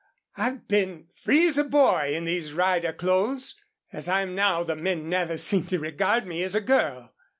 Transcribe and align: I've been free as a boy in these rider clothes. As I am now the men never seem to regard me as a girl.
I've 0.35 0.67
been 0.67 1.09
free 1.13 1.45
as 1.47 1.59
a 1.59 1.63
boy 1.63 2.15
in 2.15 2.25
these 2.25 2.53
rider 2.53 2.91
clothes. 2.91 3.53
As 3.93 4.09
I 4.09 4.21
am 4.23 4.33
now 4.33 4.63
the 4.63 4.75
men 4.75 5.09
never 5.09 5.37
seem 5.37 5.67
to 5.67 5.77
regard 5.77 6.25
me 6.25 6.41
as 6.41 6.55
a 6.55 6.59
girl. 6.61 7.13